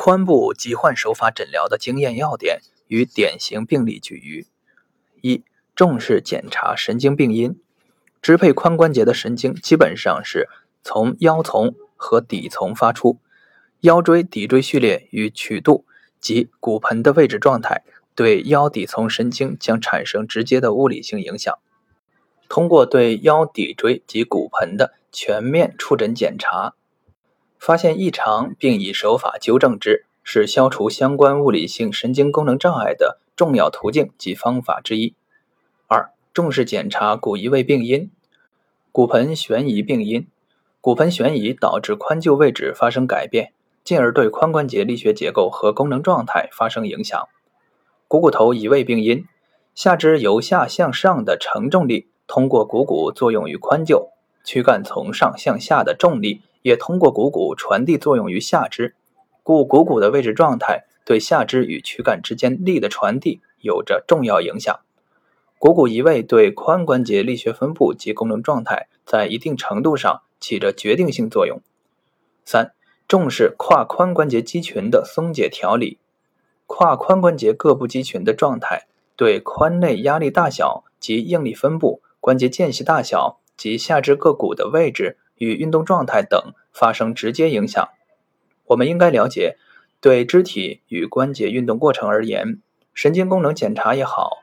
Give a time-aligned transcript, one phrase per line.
[0.00, 4.46] 髋部疾患手法诊疗的经验要点与典型病例举隅：
[5.20, 7.60] 一、重视检查神经病因。
[8.22, 10.48] 支配髋关节的神经基本上是
[10.82, 13.18] 从腰丛和底丛发出，
[13.80, 15.84] 腰椎骶椎序列与曲度
[16.18, 17.82] 及骨盆的位置状态
[18.14, 21.58] 对腰底丛神经将产生直接的物理性影响。
[22.48, 26.74] 通过对腰骶椎及骨盆的全面触诊检查。
[27.60, 35.14] 发现异常并以手法纠正之，是消除相关物理性神经功能障碍的重要途径及方法之一。
[35.86, 38.10] 二、重视检查骨移位病因。
[38.90, 40.26] 骨盆悬移病因，
[40.80, 43.52] 骨盆悬移导致髋臼位置发生改变，
[43.84, 47.28] 进而对髋关节力学结构和功能状态发生影响。
[48.08, 49.26] 股骨头移位病因，
[49.74, 54.08] 下肢由下向上的承重力通过股骨作用于髋臼，
[54.44, 56.40] 躯干从上向下的重力。
[56.62, 58.94] 也通过股骨传递作用于下肢，
[59.42, 64.80] 故股骨的位置状态对下肢与躯干之间力的传递有着重要影响。
[65.58, 71.60] 股骨移位对髋关节力学分布及功能状态在一定程度上起着决定性作用。
[72.44, 72.72] 三、
[73.06, 75.98] 重视胯髋关节肌群的松解调理。
[76.66, 85.18] 胯髋关节各部肌群的状态对髋内压力大小及应力分布、关节间隙大小及下肢各骨的位置。
[85.40, 87.88] 与运动状态等发生直接影响。
[88.66, 89.56] 我们应该了解，
[90.00, 92.60] 对肢体与关节运动过程而言，
[92.92, 94.42] 神经功能检查也好，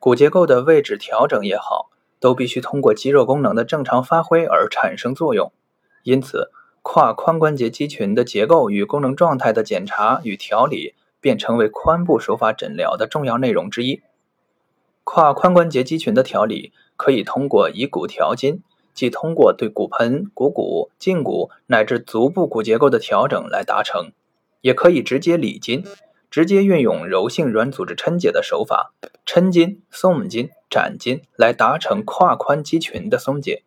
[0.00, 5.52] 骨结构的位置调整也好，都必须通过肌肉功能的正常发挥而产生作用。
[6.02, 14.00] 因此，胯髋关节肌群的结构与功能状态的检查与调理，便成为髋部手法诊疗的重要内容之一。
[15.04, 18.62] 胯髋关节肌群的调理可以通过以骨调筋。
[18.94, 24.12] 即通过对骨盆、股骨、胫骨乃至足部骨结构的调整来达成，
[24.60, 25.84] 也可以直接理筋，
[26.30, 28.92] 直接运用柔性软组织抻解的手法，
[29.26, 33.64] 抻筋、松筋、展筋来达成胯髋肌群的松解。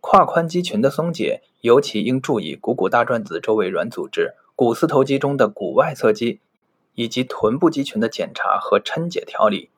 [0.00, 6.40] 胯髋肌群的松解，尤其应注意股骨大转子周围软组织、股四头肌中的股外侧肌
[6.94, 9.68] 以及臀部肌群的检查和抻解调理。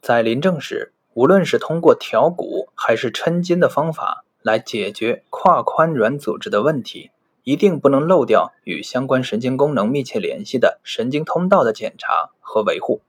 [0.00, 7.10] 在临证时，无论是通过调骨还是抻筋的方法来解决胯髋软组织的问题，
[7.44, 13.02] 一定不能漏掉与相关神经功能密切联系的神经通道的检查和维护。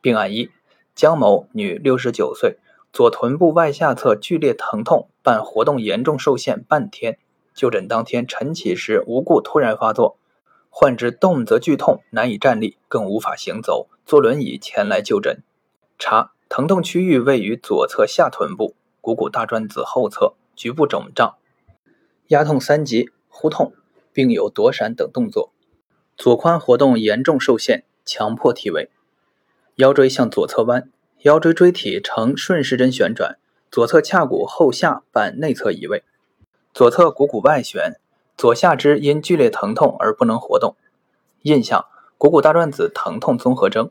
[0.00, 0.48] 病案一：
[0.94, 2.56] 江某，女，六十九岁，
[2.94, 7.18] 左臀部外下侧剧烈疼痛，伴活动严重受限半天。
[7.54, 10.16] 就诊当天晨起时无故突然发作，
[10.70, 15.42] 患之动则剧痛，难以站立，更无法行走，坐轮椅前来就诊。
[15.98, 16.32] 查。
[16.48, 21.36] 疼痛区域位于左侧下臀部股骨大转子后侧，局部肿胀，
[22.28, 23.74] 压痛三级，呼痛，
[24.14, 25.52] 并有躲闪等动作。
[26.16, 28.90] 左髋活动严重受限，强迫体位。
[29.76, 30.90] 腰椎向左侧弯，
[31.22, 33.38] 腰椎椎体呈顺时针旋转，
[33.70, 36.02] 左侧髂骨后下半内侧移位。
[36.72, 38.00] 左侧股骨外旋，
[38.36, 40.74] 左下肢因剧烈疼痛而不能活动。
[41.42, 41.84] 印象：
[42.16, 43.90] 股骨大转子疼痛综合征。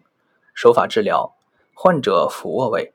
[0.53, 1.36] 手法治疗。
[1.79, 2.91] 患者俯卧位，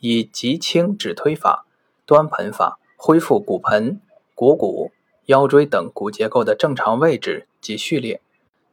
[0.00, 1.66] 以极轻指推法、
[2.04, 4.00] 端盆法恢复骨盆、
[4.34, 4.90] 股骨、
[5.26, 8.18] 腰椎等骨结构的正常位置及序列；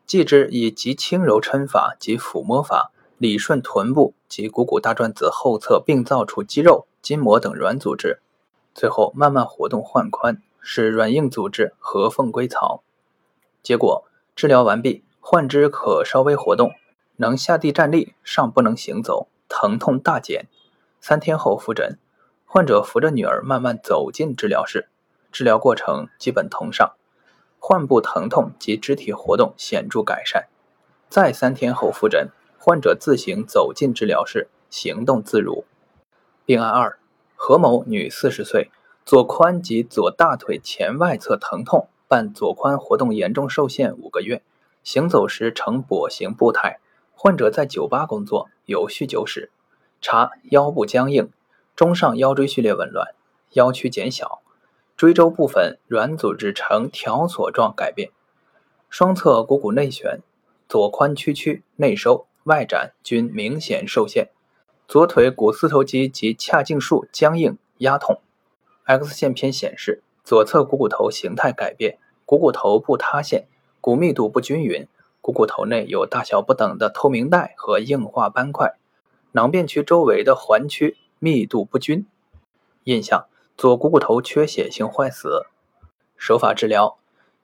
[0.08, 8.18] 继之以极轻柔抻法及抚摸法理顺臀部及股骨大转子后侧病灶处肌肉、筋膜等软组织；
[8.74, 12.82] 最后慢慢活动患髋，使软硬组织合缝归槽。
[13.62, 14.06] 结果
[14.36, 16.74] 治疗完毕，患肢可稍微活动，
[17.18, 19.28] 能下地站立，尚不能行走。
[19.54, 20.48] 疼痛大减，
[21.02, 22.00] 三天后复诊，
[22.46, 24.88] 患者扶着女儿慢慢走进治疗室，
[25.30, 26.94] 治疗过程基本同上，
[27.60, 30.48] 患部疼痛及肢体活动显著改善。
[31.10, 35.66] 再三天后复诊，患者自行走进治疗室，行动自如。
[36.46, 36.98] 病案二：
[37.36, 38.72] 何某，女，四十岁，
[39.06, 44.42] 左髋及左大腿前外侧疼痛，伴左髋活动严重受限五个月，
[44.82, 46.80] 行走时呈跛行步态。
[47.14, 49.52] 患者在酒吧工作，有酗酒史。
[50.02, 51.30] 查腰部僵硬，
[51.76, 53.14] 中上腰椎序列紊乱，
[53.52, 54.42] 腰曲减小，
[54.98, 58.10] 椎周部分软组织呈条索状改变，
[58.90, 60.22] 双侧股骨内旋，
[60.68, 64.30] 左髋屈曲内收外展均明显受限，
[64.88, 68.20] 左腿股四头肌及髂胫束僵硬压痛。
[68.86, 73.46] X 线片显示左侧股骨头形态改变，股骨头部塌陷，
[73.80, 74.88] 骨密度不均匀。
[75.22, 78.74] 股骨头内有大小不等的透明带和硬化斑块，
[79.34, 82.08] 囊变区周围的环区密度不均。
[82.86, 85.46] 印象：左股骨头缺血性坏死。
[86.18, 86.98] 手法治疗：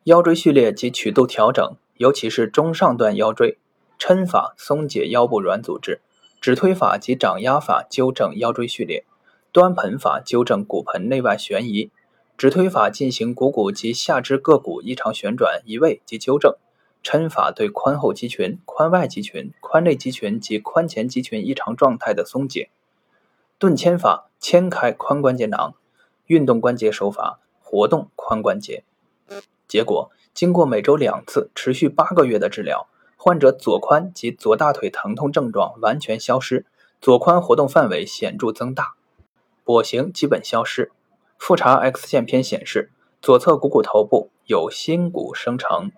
[0.05, 3.57] 腰椎序列及曲度调整，尤其是中上段腰椎。
[3.99, 6.01] 抻法松解腰部软组织，
[6.39, 9.05] 指推法及掌压法纠正腰椎序列，
[9.51, 11.91] 端盆法纠正骨盆内外旋移。
[12.37, 16.55] 指推法进行股骨及下肢各骨异常旋转移位及纠正。
[17.07, 22.69] 抻法对髋后肌群、髋外肌群、髋内肌群及髋前肌群异常状态的松解。
[23.57, 25.73] 顿牵法牵开髋关节囊，
[26.25, 28.83] 运动关节手法活动髋关节。
[29.69, 36.65] 结果，经过每周两次、持续八个月的治疗，患者左髋及左大腿疼痛症状完全消失，
[36.99, 38.95] 左髋活动范围显著增大，
[39.63, 40.91] 跛行基本消失。
[41.37, 45.93] 复查 X 线片显示，左侧股骨头部有新骨生成。